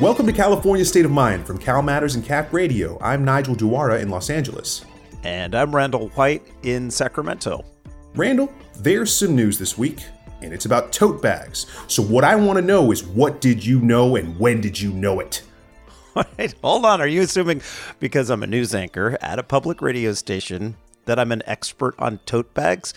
[0.00, 2.98] Welcome to California State of Mind from Cal Matters and Cap Radio.
[3.02, 4.86] I'm Nigel Duara in Los Angeles.
[5.24, 7.66] And I'm Randall White in Sacramento.
[8.14, 10.00] Randall, there's some news this week,
[10.40, 11.66] and it's about tote bags.
[11.86, 14.90] So, what I want to know is what did you know and when did you
[14.90, 15.42] know it?
[16.38, 17.02] Wait, hold on.
[17.02, 17.60] Are you assuming
[17.98, 22.20] because I'm a news anchor at a public radio station that I'm an expert on
[22.24, 22.94] tote bags?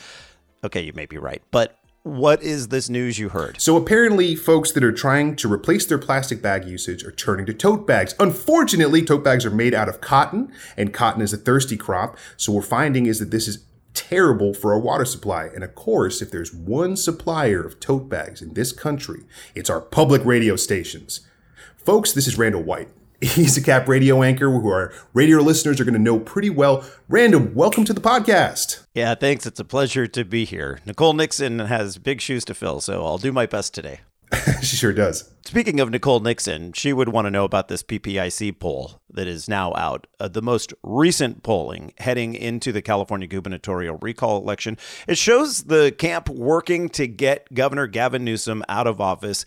[0.64, 1.42] Okay, you may be right.
[1.52, 3.60] But what is this news you heard?
[3.62, 7.54] So apparently, folks that are trying to replace their plastic bag usage are turning to
[7.54, 8.14] tote bags.
[8.20, 12.18] Unfortunately, tote bags are made out of cotton, and cotton is a thirsty crop.
[12.36, 15.46] So what we're finding is that this is terrible for our water supply.
[15.46, 19.24] And of course, if there's one supplier of tote bags in this country,
[19.56, 21.22] it's our public radio stations.
[21.78, 22.90] Folks, this is Randall White.
[23.24, 26.84] He's a cap radio anchor who our radio listeners are going to know pretty well.
[27.08, 28.86] Randall, welcome to the podcast.
[28.94, 29.46] Yeah, thanks.
[29.46, 30.82] It's a pleasure to be here.
[30.86, 34.02] Nicole Nixon has big shoes to fill, so I'll do my best today.
[34.62, 35.32] she sure does.
[35.46, 39.48] Speaking of Nicole Nixon, she would want to know about this PPIC poll that is
[39.48, 40.06] now out.
[40.20, 44.78] Uh, the most recent polling heading into the California gubernatorial recall election.
[45.08, 49.46] It shows the camp working to get Governor Gavin Newsom out of office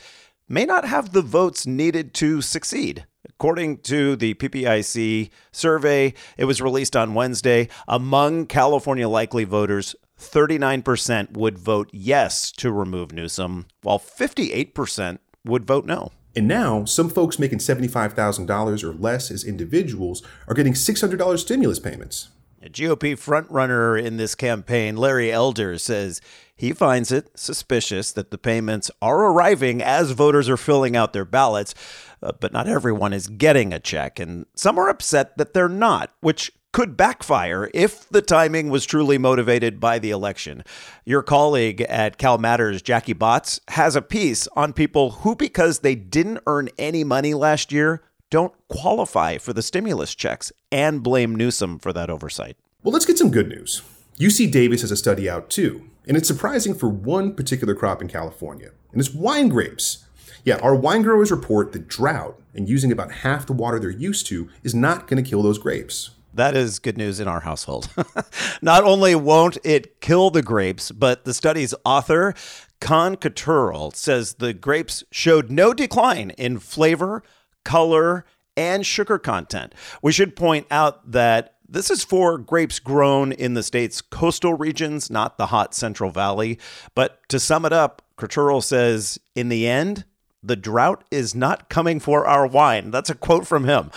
[0.48, 3.04] may not have the votes needed to succeed.
[3.28, 7.68] According to the PPIC survey, it was released on Wednesday.
[7.86, 15.84] Among California likely voters, 39% would vote yes to remove Newsom, while 58% would vote
[15.86, 16.12] no.
[16.34, 22.28] And now, some folks making $75,000 or less as individuals are getting $600 stimulus payments.
[22.62, 26.20] A GOP frontrunner in this campaign, Larry Elder, says
[26.54, 31.24] he finds it suspicious that the payments are arriving as voters are filling out their
[31.24, 31.74] ballots,
[32.22, 36.12] uh, but not everyone is getting a check, and some are upset that they're not,
[36.20, 40.62] which could backfire if the timing was truly motivated by the election.
[41.06, 45.94] Your colleague at Cal Matters, Jackie Botts, has a piece on people who, because they
[45.94, 51.78] didn't earn any money last year, don't qualify for the stimulus checks and blame Newsom
[51.78, 52.56] for that oversight.
[52.82, 53.82] Well, let's get some good news.
[54.18, 58.08] UC Davis has a study out too, and it's surprising for one particular crop in
[58.08, 60.05] California, and it's wine grapes.
[60.46, 64.28] Yeah, our wine growers report that drought and using about half the water they're used
[64.28, 66.10] to is not going to kill those grapes.
[66.32, 67.88] That is good news in our household.
[68.62, 72.32] not only won't it kill the grapes, but the study's author,
[72.80, 77.24] Kaan Kurtural, says the grapes showed no decline in flavor,
[77.64, 78.24] color,
[78.56, 79.74] and sugar content.
[80.00, 85.10] We should point out that this is for grapes grown in the state's coastal regions,
[85.10, 86.60] not the hot Central Valley.
[86.94, 90.04] But to sum it up, Couturel says, in the end,
[90.46, 92.90] the drought is not coming for our wine.
[92.90, 93.90] That's a quote from him.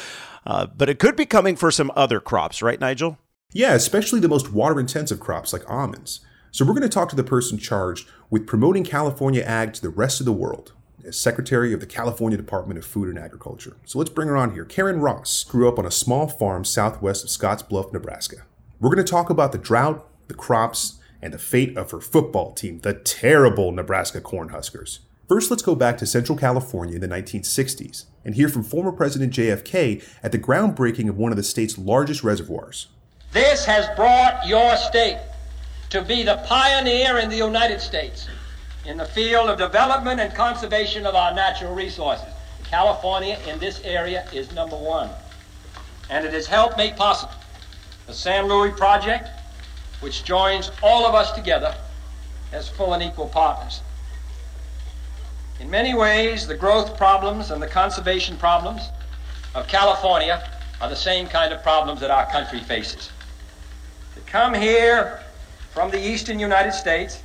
[0.46, 3.18] Uh, but it could be coming for some other crops, right, Nigel?
[3.52, 6.22] Yeah, especially the most water intensive crops like almonds.
[6.52, 9.90] So we're going to talk to the person charged with promoting California ag to the
[9.90, 10.74] rest of the world
[11.06, 13.78] as Secretary of the California Department of Food and Agriculture.
[13.86, 14.66] So let's bring her on here.
[14.66, 18.38] Karen Ross grew up on a small farm southwest of Scottsbluff, Nebraska.
[18.80, 22.54] We're going to talk about the drought, the crops, and the fate of her football
[22.54, 25.00] team, the terrible Nebraska Cornhuskers.
[25.30, 29.32] First, let's go back to Central California in the 1960s and hear from former President
[29.32, 32.88] JFK at the groundbreaking of one of the state's largest reservoirs.
[33.32, 35.20] This has brought your state
[35.92, 38.28] to be the pioneer in the United States
[38.88, 42.34] in the field of development and conservation of our natural resources.
[42.64, 45.12] California in this area is number one.
[46.10, 47.36] And it has helped make possible
[48.08, 49.30] the San Luis Project,
[50.00, 51.76] which joins all of us together
[52.52, 53.82] as full and equal partners.
[55.60, 58.82] In many ways, the growth problems and the conservation problems
[59.54, 60.42] of California
[60.80, 63.12] are the same kind of problems that our country faces.
[64.16, 65.22] To come here
[65.72, 67.22] from the eastern United States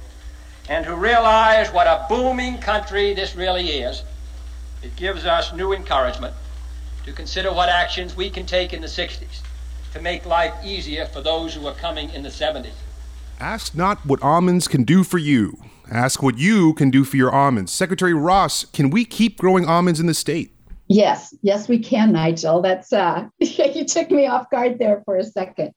[0.69, 4.03] and to realize what a booming country this really is,
[4.83, 6.35] it gives us new encouragement
[7.05, 9.43] to consider what actions we can take in the 60s
[9.93, 12.73] to make life easier for those who are coming in the 70s.
[13.39, 15.64] Ask not what almonds can do for you.
[15.91, 17.73] Ask what you can do for your almonds.
[17.73, 20.53] Secretary Ross, can we keep growing almonds in the state?
[20.89, 22.63] Yes, yes, we can, Nigel.
[22.63, 25.73] That's uh, you took me off guard there for a second.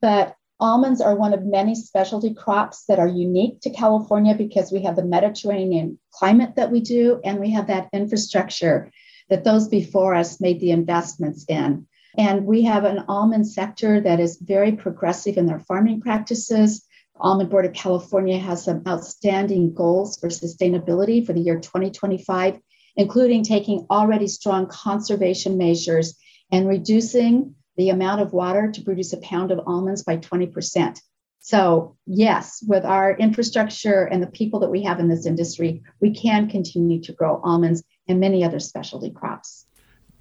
[0.00, 4.82] But Almonds are one of many specialty crops that are unique to California because we
[4.82, 8.90] have the Mediterranean climate that we do, and we have that infrastructure
[9.28, 11.86] that those before us made the investments in.
[12.16, 16.86] And we have an almond sector that is very progressive in their farming practices.
[17.16, 22.58] Almond Board of California has some outstanding goals for sustainability for the year 2025,
[22.96, 26.18] including taking already strong conservation measures
[26.50, 31.00] and reducing the amount of water to produce a pound of almonds by 20%.
[31.40, 36.14] So, yes, with our infrastructure and the people that we have in this industry, we
[36.14, 39.66] can continue to grow almonds and many other specialty crops.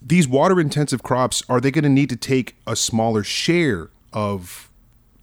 [0.01, 4.69] These water intensive crops, are they going to need to take a smaller share of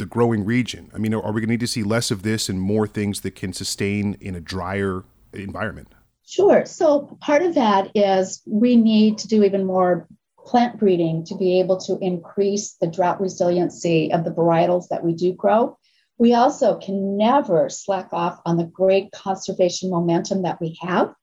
[0.00, 0.90] the growing region?
[0.92, 3.20] I mean, are we going to need to see less of this and more things
[3.20, 5.94] that can sustain in a drier environment?
[6.26, 6.64] Sure.
[6.64, 10.08] So part of that is we need to do even more
[10.38, 15.14] plant breeding to be able to increase the drought resiliency of the varietals that we
[15.14, 15.76] do grow.
[16.18, 21.14] We also can never slack off on the great conservation momentum that we have.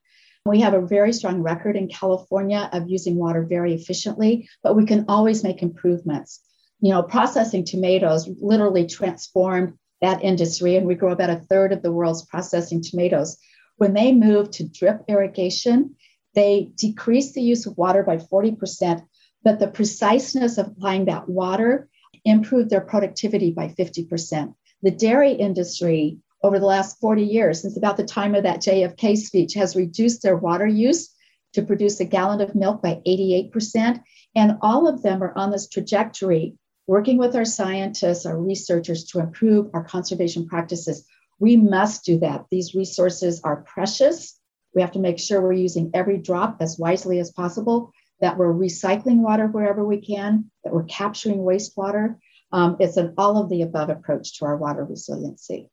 [0.46, 4.86] We have a very strong record in California of using water very efficiently, but we
[4.86, 6.42] can always make improvements.
[6.80, 11.82] You know, processing tomatoes literally transformed that industry, and we grow about a third of
[11.82, 13.38] the world's processing tomatoes.
[13.78, 15.96] When they moved to drip irrigation,
[16.36, 19.04] they decreased the use of water by 40%,
[19.44, 21.90] but the preciseness of applying that water
[22.26, 24.54] improved their productivity by 50%.
[24.84, 29.18] The dairy industry over the last 40 years, since about the time of that JFK
[29.18, 31.14] speech, has reduced their water use
[31.54, 34.02] to produce a gallon of milk by 88%.
[34.36, 36.56] And all of them are on this trajectory,
[36.88, 41.06] working with our scientists, our researchers to improve our conservation practices.
[41.40, 42.46] We must do that.
[42.50, 44.40] These resources are precious.
[44.74, 47.92] We have to make sure we're using every drop as wisely as possible,
[48.22, 52.16] that we're recycling water wherever we can, that we're capturing wastewater.
[52.52, 55.70] Um, it's an all of the above approach to our water resiliency.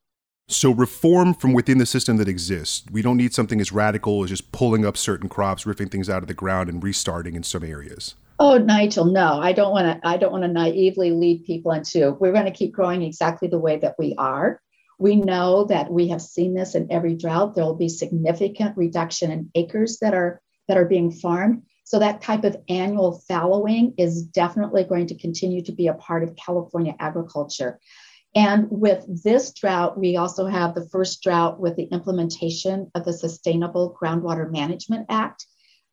[0.47, 2.85] So, reform from within the system that exists.
[2.91, 6.23] We don't need something as radical as just pulling up certain crops, ripping things out
[6.23, 8.15] of the ground, and restarting in some areas.
[8.39, 10.09] Oh, Nigel, no, I don't want to.
[10.09, 12.13] I don't want to naively lead people into.
[12.13, 14.61] We're going to keep growing exactly the way that we are.
[14.99, 17.55] We know that we have seen this in every drought.
[17.55, 21.63] There will be significant reduction in acres that are that are being farmed.
[21.85, 26.25] So that type of annual fallowing is definitely going to continue to be a part
[26.25, 27.79] of California agriculture.
[28.35, 33.13] And with this drought, we also have the first drought with the implementation of the
[33.13, 35.47] Sustainable Groundwater Management Act,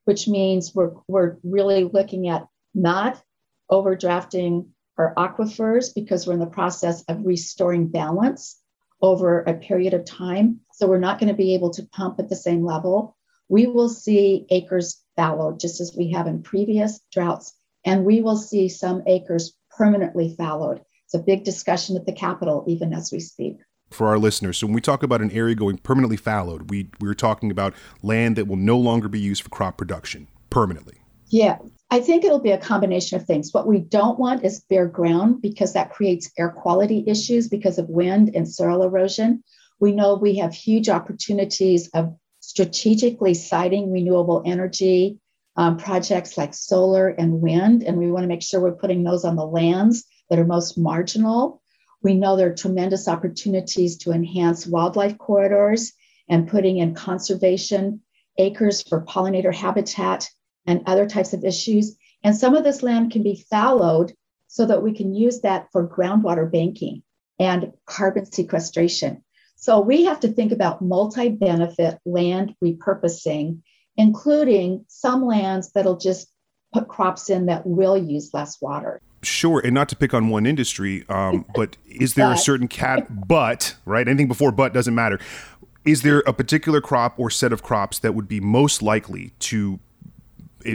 [0.06, 3.22] which means we're, we're really looking at not
[3.70, 4.68] overdrafting
[4.98, 8.60] our aquifers because we're in the process of restoring balance
[9.02, 10.60] over a period of time.
[10.74, 13.16] So we're not going to be able to pump at the same level.
[13.50, 17.54] We will see acres fallow just as we have in previous droughts,
[17.86, 20.82] and we will see some acres permanently fallowed.
[21.06, 23.58] It's a big discussion at the Capitol, even as we speak.
[23.92, 27.14] For our listeners, so when we talk about an area going permanently fallowed, we, we're
[27.14, 31.02] talking about land that will no longer be used for crop production permanently.
[31.28, 31.58] Yeah,
[31.90, 33.54] I think it'll be a combination of things.
[33.54, 37.90] What we don't want is bare ground because that creates air quality issues because of
[37.90, 39.44] wind and soil erosion.
[39.80, 45.20] We know we have huge opportunities of strategically siting renewable energy
[45.58, 49.26] um, projects like solar and wind, and we want to make sure we're putting those
[49.26, 51.61] on the lands that are most marginal.
[52.02, 55.94] We know there are tremendous opportunities to enhance wildlife corridors
[56.28, 58.02] and putting in conservation
[58.38, 60.30] acres for pollinator habitat
[60.66, 61.98] and other types of issues.
[62.24, 64.14] And some of this land can be fallowed
[64.48, 67.04] so that we can use that for groundwater banking
[67.40, 69.24] and carbon sequestration.
[69.56, 73.62] So we have to think about multi benefit land repurposing,
[73.96, 76.28] including some lands that'll just
[76.74, 79.02] put crops in that will use less water.
[79.24, 83.28] Sure, and not to pick on one industry, um, but is there a certain cat
[83.28, 84.08] but right?
[84.08, 85.20] Anything before but doesn't matter.
[85.84, 89.80] Is there a particular crop or set of crops that would be most likely to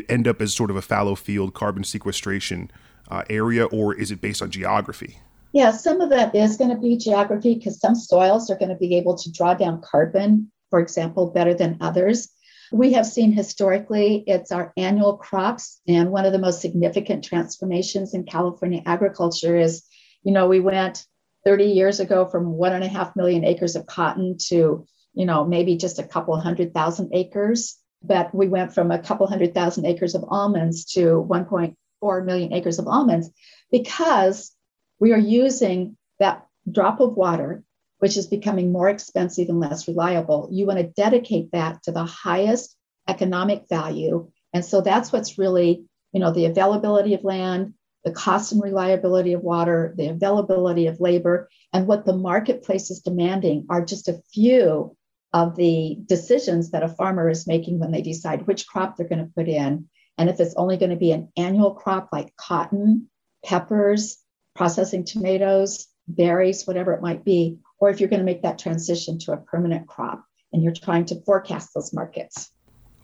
[0.09, 2.71] end up as sort of a fallow field carbon sequestration
[3.09, 5.19] uh, area, or is it based on geography?
[5.53, 8.77] Yeah, some of that is going to be geography because some soils are going to
[8.77, 12.29] be able to draw down carbon, for example, better than others.
[12.73, 18.15] We have seen historically it's our annual crops, and one of the most significant transformations
[18.15, 19.85] in California agriculture is,
[20.23, 21.05] you know, we went
[21.45, 25.45] 30 years ago from one and a half million acres of cotton to, you know,
[25.45, 27.77] maybe just a couple hundred thousand acres.
[28.03, 32.79] But we went from a couple hundred thousand acres of almonds to 1.4 million acres
[32.79, 33.31] of almonds
[33.71, 34.53] because
[34.99, 37.63] we are using that drop of water,
[37.99, 40.49] which is becoming more expensive and less reliable.
[40.53, 42.77] You want to dedicate that to the highest
[43.09, 44.31] economic value.
[44.53, 47.75] And so that's what's really, you know, the availability of land,
[48.05, 53.01] the cost and reliability of water, the availability of labor, and what the marketplace is
[53.01, 54.97] demanding are just a few
[55.33, 59.25] of the decisions that a farmer is making when they decide which crop they're going
[59.25, 59.89] to put in.
[60.19, 63.11] And if it's only going to be an annual crop like cotton,
[63.45, 64.19] peppers,
[64.55, 69.19] processing tomatoes, berries, whatever it might be, or if you're going to make that transition
[69.21, 72.51] to a permanent crop and you're trying to forecast those markets.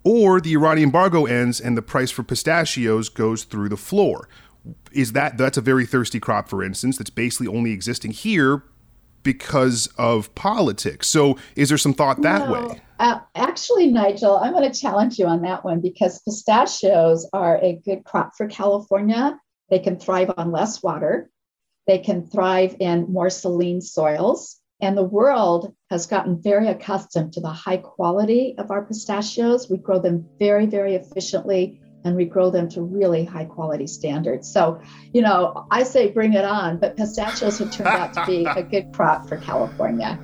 [0.05, 4.29] Or the Iranian embargo ends and the price for pistachios goes through the floor.
[4.93, 8.63] Is that that's a very thirsty crop, for instance, that's basically only existing here
[9.23, 11.09] because of politics.
[11.09, 12.83] So, is there some thought that no, way?
[12.99, 17.81] Uh, actually, Nigel, I'm going to challenge you on that one because pistachios are a
[17.85, 19.39] good crop for California.
[19.71, 21.31] They can thrive on less water,
[21.87, 24.61] they can thrive in more saline soils.
[24.83, 29.71] And the world has gotten very accustomed to the high quality of our pistachios.
[29.71, 34.53] We grow them very, very efficiently and we grow them to really high quality standards.
[34.53, 34.81] So,
[35.15, 38.65] you know, I say bring it on, but pistachios have turned out to be a
[38.65, 40.19] good crop for California.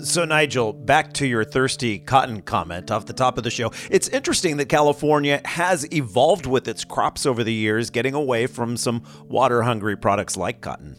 [0.00, 3.70] So, Nigel, back to your thirsty cotton comment off the top of the show.
[3.88, 8.76] It's interesting that California has evolved with its crops over the years, getting away from
[8.76, 10.96] some water hungry products like cotton.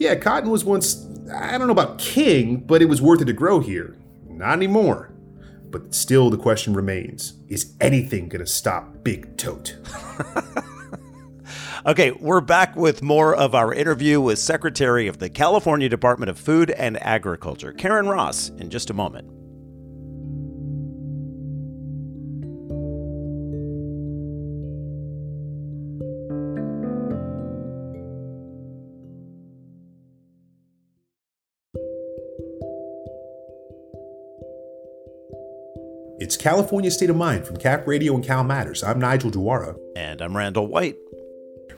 [0.00, 3.34] Yeah, cotton was once, I don't know about king, but it was worth it to
[3.34, 3.98] grow here.
[4.26, 5.12] Not anymore.
[5.68, 9.76] But still, the question remains is anything going to stop Big Tote?
[11.86, 16.38] okay, we're back with more of our interview with Secretary of the California Department of
[16.38, 19.39] Food and Agriculture, Karen Ross, in just a moment.
[36.40, 38.82] California State of Mind from Cap Radio and Cal Matters.
[38.82, 39.78] I'm Nigel Duara.
[39.94, 40.96] And I'm Randall White.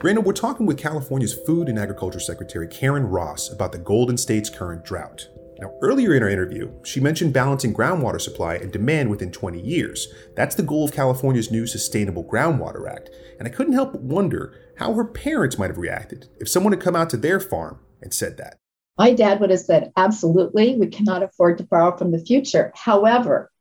[0.01, 4.49] Randall, we're talking with California's Food and Agriculture Secretary Karen Ross about the Golden State's
[4.49, 5.27] current drought.
[5.59, 10.07] Now, earlier in our interview, she mentioned balancing groundwater supply and demand within 20 years.
[10.37, 13.09] That's the goal of California's new Sustainable Groundwater Act.
[13.39, 16.81] And I couldn't help but wonder how her parents might have reacted if someone had
[16.81, 18.55] come out to their farm and said that.
[18.97, 22.71] My dad would have said, Absolutely, we cannot afford to borrow from the future.
[22.75, 23.51] However,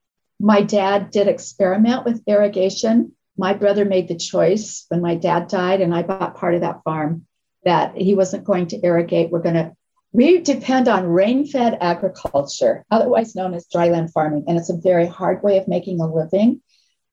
[0.42, 3.12] my dad did experiment with irrigation.
[3.38, 6.82] My brother made the choice when my dad died, and I bought part of that
[6.82, 7.26] farm
[7.64, 9.30] that he wasn't going to irrigate.
[9.30, 9.72] We're going to,
[10.10, 14.44] we depend on rain fed agriculture, otherwise known as dryland farming.
[14.48, 16.60] And it's a very hard way of making a living.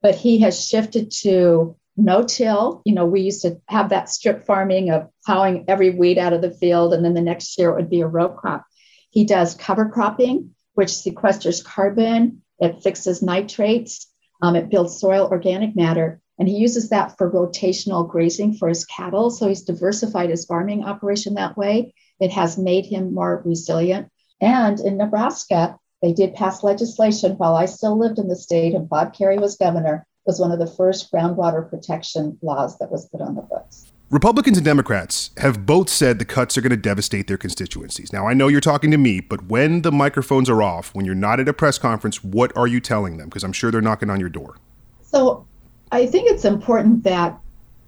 [0.01, 2.81] But he has shifted to no till.
[2.83, 6.41] You know, we used to have that strip farming of plowing every weed out of
[6.41, 8.65] the field, and then the next year it would be a row crop.
[9.11, 14.07] He does cover cropping, which sequesters carbon it fixes nitrates,
[14.41, 18.85] um, it builds soil organic matter, and he uses that for rotational grazing for his
[18.85, 19.29] cattle.
[19.29, 21.93] So he's diversified his farming operation that way.
[22.19, 24.09] It has made him more resilient.
[24.39, 28.87] And in Nebraska, they did pass legislation while I still lived in the state and
[28.87, 33.19] Bob Kerrey was governor, was one of the first groundwater protection laws that was put
[33.19, 33.91] on the books.
[34.11, 38.11] Republicans and Democrats have both said the cuts are going to devastate their constituencies.
[38.11, 41.13] Now, I know you're talking to me, but when the microphones are off, when you're
[41.13, 43.29] not at a press conference, what are you telling them?
[43.29, 44.55] Because I'm sure they're knocking on your door.
[45.03, 45.45] So
[45.91, 47.39] I think it's important that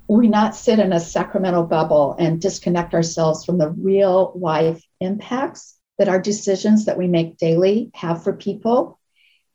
[0.07, 5.75] we not sit in a Sacramento bubble and disconnect ourselves from the real life impacts
[5.97, 8.99] that our decisions that we make daily have for people.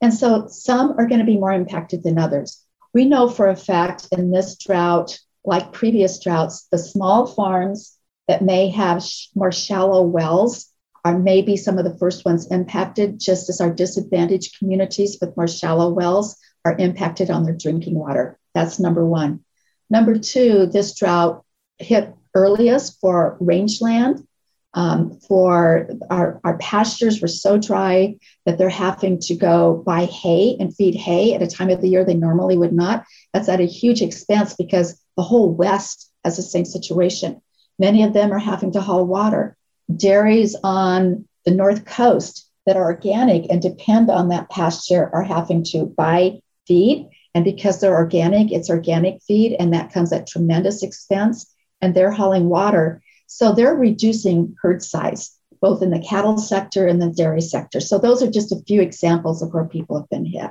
[0.00, 2.60] And so some are going to be more impacted than others.
[2.92, 7.96] We know for a fact in this drought, like previous droughts, the small farms
[8.28, 10.72] that may have sh- more shallow wells
[11.04, 15.46] are maybe some of the first ones impacted, just as our disadvantaged communities with more
[15.46, 18.38] shallow wells are impacted on their drinking water.
[18.54, 19.44] That's number one.
[19.88, 21.44] Number two, this drought
[21.78, 24.26] hit earliest for rangeland.
[24.74, 30.56] Um, for our, our pastures were so dry that they're having to go buy hay
[30.60, 33.04] and feed hay at a time of the year they normally would not.
[33.32, 37.40] That's at a huge expense because the whole West has the same situation.
[37.78, 39.56] Many of them are having to haul water.
[39.94, 45.62] Dairies on the North Coast that are organic and depend on that pasture are having
[45.64, 47.08] to buy feed.
[47.34, 51.52] And because they're organic, it's organic feed, and that comes at tremendous expense.
[51.80, 53.02] And they're hauling water.
[53.26, 57.80] So they're reducing herd size, both in the cattle sector and the dairy sector.
[57.80, 60.50] So those are just a few examples of where people have been hit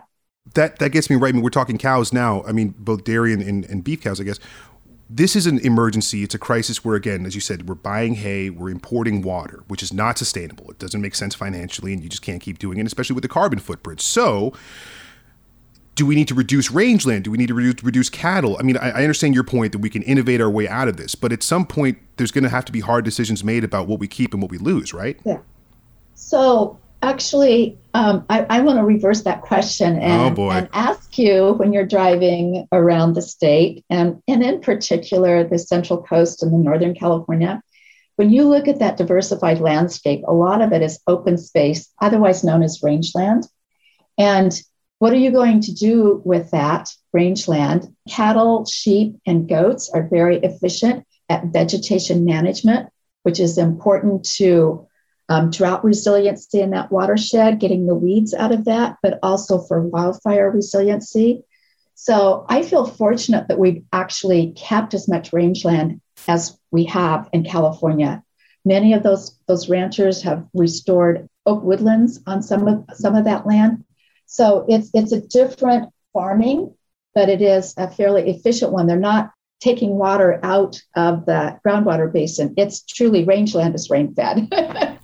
[0.55, 1.29] that that gets me right.
[1.29, 2.43] I mean, we're talking cows now.
[2.43, 4.39] I mean, both dairy and, and, and, beef cows, I guess.
[5.07, 6.23] This is an emergency.
[6.23, 9.83] It's a crisis where, again, as you said, we're buying hay, we're importing water, which
[9.83, 10.71] is not sustainable.
[10.71, 13.27] It doesn't make sense financially, and you just can't keep doing it, especially with the
[13.27, 14.01] carbon footprint.
[14.01, 14.53] So,
[15.93, 17.23] do we need to reduce rangeland?
[17.23, 18.57] Do we need to reduce, reduce cattle?
[18.59, 20.97] I mean, I, I understand your point that we can innovate our way out of
[20.97, 23.87] this, but at some point, there's going to have to be hard decisions made about
[23.87, 25.19] what we keep and what we lose, right?
[25.23, 25.39] Yeah.
[26.15, 31.53] So Actually, um, I, I want to reverse that question and, oh and, ask you
[31.53, 36.57] when you're driving around the state, and, and in particular the Central Coast and the
[36.57, 37.61] Northern California,
[38.15, 42.43] when you look at that diversified landscape, a lot of it is open space, otherwise
[42.43, 43.43] known as rangeland.
[44.17, 44.51] And
[44.97, 47.93] what are you going to do with that rangeland?
[48.09, 52.89] Cattle, sheep, and goats are very efficient at vegetation management.
[53.25, 54.87] which is important to
[55.29, 59.81] um, drought resiliency in that watershed, getting the weeds out of that, but also for
[59.81, 61.43] wildfire resiliency.
[61.95, 67.43] So I feel fortunate that we've actually kept as much rangeland as we have in
[67.43, 68.23] California.
[68.65, 73.45] Many of those, those ranchers have restored oak woodlands on some of some of that
[73.45, 73.83] land.
[74.25, 76.73] So it's it's a different farming,
[77.13, 78.87] but it is a fairly efficient one.
[78.87, 82.53] They're not taking water out of the groundwater basin.
[82.57, 84.49] It's truly rangeland is rain fed.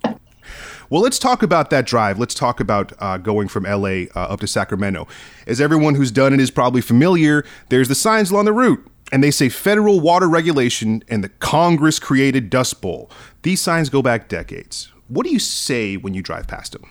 [0.92, 2.18] Well, let's talk about that drive.
[2.18, 5.08] Let's talk about uh, going from LA uh, up to Sacramento.
[5.46, 9.24] As everyone who's done it is probably familiar, there's the signs along the route, and
[9.24, 13.10] they say federal water regulation and the Congress created Dust Bowl.
[13.40, 14.92] These signs go back decades.
[15.08, 16.84] What do you say when you drive past them?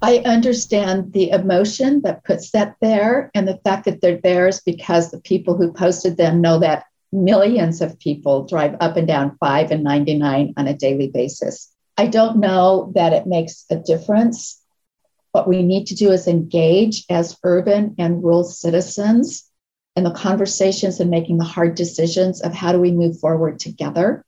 [0.00, 4.62] I understand the emotion that puts that there, and the fact that they're there is
[4.62, 9.36] because the people who posted them know that millions of people drive up and down
[9.40, 11.70] 5 and 99 on a daily basis.
[11.96, 14.62] I don't know that it makes a difference.
[15.32, 19.50] What we need to do is engage as urban and rural citizens
[19.94, 24.24] in the conversations and making the hard decisions of how do we move forward together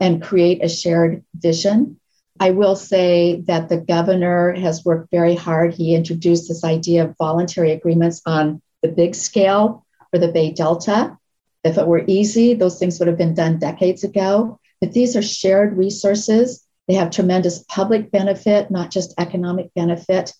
[0.00, 2.00] and create a shared vision.
[2.40, 5.72] I will say that the governor has worked very hard.
[5.72, 11.16] He introduced this idea of voluntary agreements on the big scale for the Bay Delta.
[11.62, 14.58] If it were easy, those things would have been done decades ago.
[14.80, 20.32] But these are shared resources they have tremendous public benefit, not just economic benefit.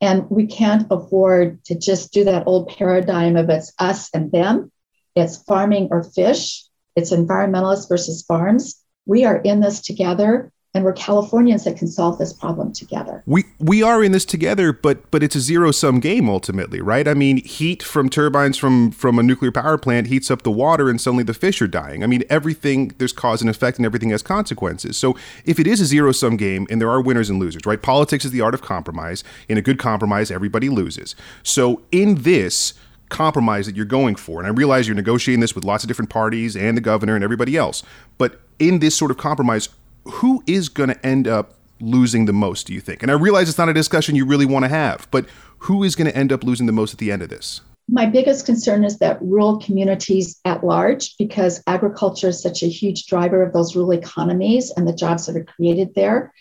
[0.00, 4.70] And we can't afford to just do that old paradigm of it's us and them.
[5.14, 6.64] It's farming or fish.
[6.94, 8.82] It's environmentalists versus farms.
[9.06, 13.22] We are in this together and we're Californians that can solve this problem together.
[13.26, 17.08] We we are in this together, but but it's a zero sum game ultimately, right?
[17.08, 20.90] I mean, heat from turbines from from a nuclear power plant heats up the water,
[20.90, 22.04] and suddenly the fish are dying.
[22.04, 24.98] I mean, everything there's cause and effect, and everything has consequences.
[24.98, 25.16] So
[25.46, 27.80] if it is a zero sum game, and there are winners and losers, right?
[27.80, 29.24] Politics is the art of compromise.
[29.48, 31.16] In a good compromise, everybody loses.
[31.42, 32.74] So in this
[33.08, 34.40] compromise that you're going for.
[34.40, 37.22] And I realize you're negotiating this with lots of different parties and the governor and
[37.22, 37.84] everybody else.
[38.18, 39.68] But in this sort of compromise,
[40.06, 43.02] who is going to end up losing the most, do you think?
[43.02, 45.26] And I realize it's not a discussion you really want to have, but
[45.58, 47.60] who is going to end up losing the most at the end of this?
[47.88, 53.06] My biggest concern is that rural communities at large, because agriculture is such a huge
[53.06, 56.32] driver of those rural economies and the jobs that are created there.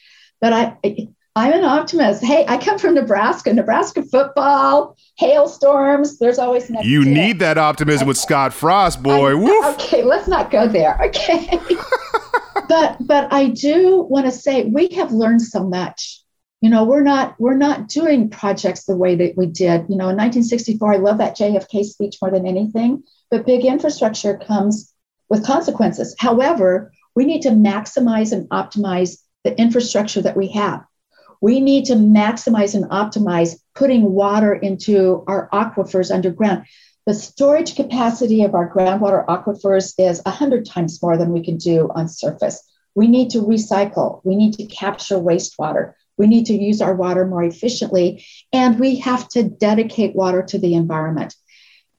[0.42, 0.78] But I,
[1.36, 2.24] I'm an optimist.
[2.24, 6.18] Hey, I come from Nebraska, Nebraska football, hailstorms.
[6.18, 6.88] There's always next.
[6.88, 8.08] You need that optimism okay.
[8.08, 9.36] with Scott Frost, boy.
[9.74, 10.98] okay, let's not go there.
[11.06, 11.60] Okay.
[12.68, 16.22] but but I do want to say we have learned so much.
[16.62, 19.86] You know, we're not we're not doing projects the way that we did.
[19.90, 23.04] You know, in 1964, I love that JFK speech more than anything.
[23.30, 24.94] But big infrastructure comes
[25.30, 26.16] with consequences.
[26.20, 30.84] However, we need to maximize and optimize the infrastructure that we have.
[31.42, 36.66] We need to maximize and optimize putting water into our aquifers underground.
[37.06, 41.88] The storage capacity of our groundwater aquifers is 100 times more than we can do
[41.94, 42.64] on surface.
[42.96, 44.22] We need to recycle.
[44.24, 45.94] We need to capture wastewater.
[46.18, 48.26] We need to use our water more efficiently.
[48.52, 51.36] And we have to dedicate water to the environment.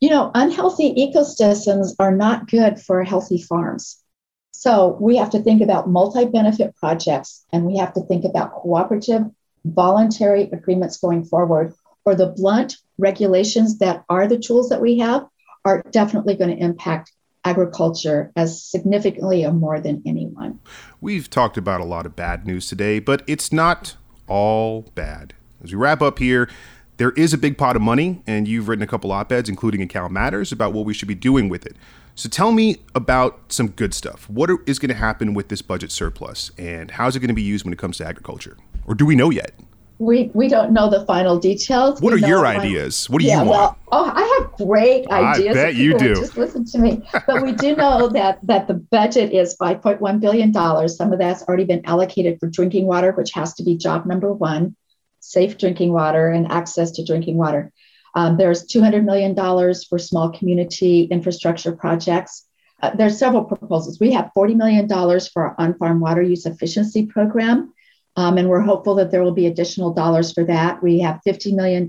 [0.01, 4.03] You know, unhealthy ecosystems are not good for healthy farms.
[4.51, 8.55] So we have to think about multi benefit projects and we have to think about
[8.55, 9.23] cooperative,
[9.65, 11.75] voluntary agreements going forward
[12.07, 15.27] or the blunt regulations that are the tools that we have
[15.65, 17.13] are definitely going to impact
[17.45, 20.59] agriculture as significantly or more than anyone.
[21.01, 25.35] We've talked about a lot of bad news today, but it's not all bad.
[25.63, 26.49] As we wrap up here,
[26.97, 29.81] there is a big pot of money, and you've written a couple op eds, including
[29.81, 31.77] in Cal Matters, about what we should be doing with it.
[32.15, 34.29] So tell me about some good stuff.
[34.31, 37.35] What is going to happen with this budget surplus, and how is it going to
[37.35, 38.57] be used when it comes to agriculture?
[38.87, 39.53] Or do we know yet?
[39.99, 42.01] We we don't know the final details.
[42.01, 43.09] What we are your ideas?
[43.09, 43.77] What do yeah, you want?
[43.91, 45.57] Well, oh, I have great ideas.
[45.57, 46.15] I bet you do.
[46.15, 47.03] Just listen to me.
[47.27, 50.97] but we do know that that the budget is 5.1 billion dollars.
[50.97, 54.33] Some of that's already been allocated for drinking water, which has to be job number
[54.33, 54.77] one:
[55.21, 57.73] safe drinking water and access to drinking water.
[58.15, 62.47] Um, there's 200 million dollars for small community infrastructure projects.
[62.83, 63.99] Uh, there's several proposals.
[63.99, 67.73] We have 40 million dollars for our on-farm water use efficiency program
[68.17, 70.83] um, and we're hopeful that there will be additional dollars for that.
[70.83, 71.87] We have $50 million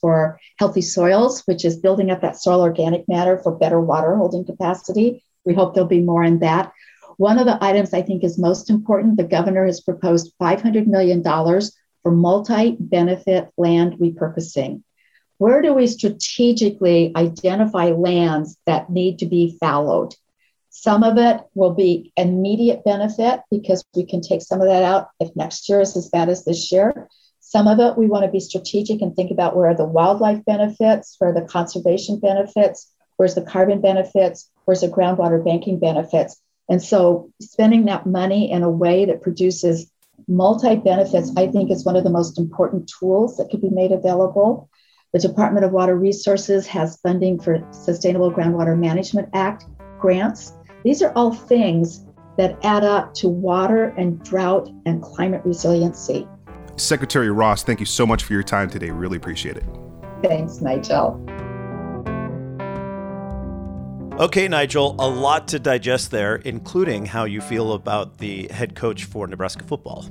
[0.00, 4.46] for healthy soils, which is building up that soil organic matter for better water holding
[4.46, 5.22] capacity.
[5.44, 6.72] We hope there'll be more in that.
[7.18, 11.22] One of the items I think is most important the governor has proposed $500 million
[11.22, 14.82] for multi benefit land repurposing.
[15.38, 20.14] Where do we strategically identify lands that need to be fallowed?
[20.78, 25.08] Some of it will be immediate benefit because we can take some of that out
[25.18, 27.08] if next year is as bad as this year.
[27.40, 30.44] Some of it we want to be strategic and think about where are the wildlife
[30.44, 36.42] benefits, where are the conservation benefits, where's the carbon benefits, where's the groundwater banking benefits.
[36.68, 39.90] And so spending that money in a way that produces
[40.28, 43.92] multi benefits, I think, is one of the most important tools that could be made
[43.92, 44.68] available.
[45.14, 49.64] The Department of Water Resources has funding for Sustainable Groundwater Management Act
[49.98, 50.52] grants.
[50.86, 52.04] These are all things
[52.36, 56.28] that add up to water and drought and climate resiliency.
[56.76, 58.90] Secretary Ross, thank you so much for your time today.
[58.90, 59.64] Really appreciate it.
[60.22, 61.20] Thanks, Nigel.
[64.20, 69.06] Okay, Nigel, a lot to digest there, including how you feel about the head coach
[69.06, 70.06] for Nebraska football.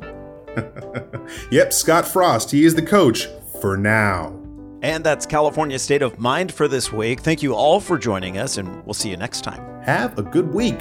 [1.52, 2.52] yep, Scott Frost.
[2.52, 3.30] He is the coach
[3.62, 4.45] for now.
[4.86, 7.22] And that's California State of Mind for this week.
[7.22, 9.82] Thank you all for joining us, and we'll see you next time.
[9.82, 10.80] Have a good week.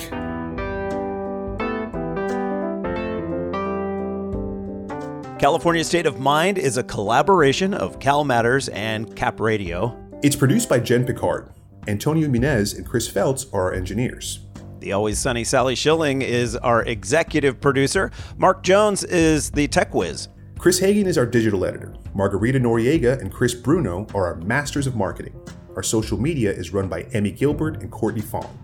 [5.38, 9.98] California State of Mind is a collaboration of Cal Matters and Cap Radio.
[10.22, 11.48] It's produced by Jen Picard.
[11.88, 14.40] Antonio Munez and Chris Feltz are our engineers.
[14.80, 18.10] The always sunny Sally Schilling is our executive producer.
[18.36, 20.28] Mark Jones is the tech whiz.
[20.64, 21.92] Chris Hagen is our digital editor.
[22.14, 25.38] Margarita Noriega and Chris Bruno are our masters of marketing.
[25.76, 28.58] Our social media is run by Emmy Gilbert and Courtney Fong.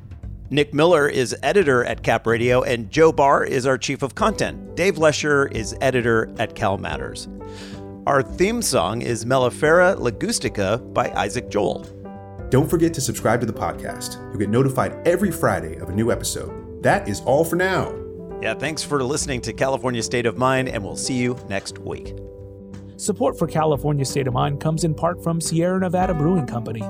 [0.48, 4.76] Nick Miller is editor at Cap Radio, and Joe Barr is our chief of content.
[4.76, 7.28] Dave Lesher is editor at Cal Matters.
[8.06, 11.82] Our theme song is Mellifera Ligustica by Isaac Joel.
[12.48, 14.14] Don't forget to subscribe to the podcast.
[14.30, 16.82] You'll get notified every Friday of a new episode.
[16.82, 17.94] That is all for now.
[18.42, 22.14] Yeah, thanks for listening to California State of Mind, and we'll see you next week.
[22.96, 26.80] Support for California State of Mind comes in part from Sierra Nevada Brewing Company.